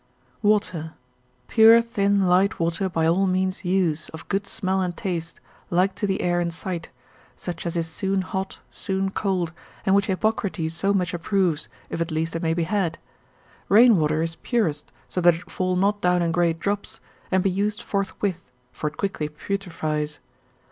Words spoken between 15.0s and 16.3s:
so that it fall not down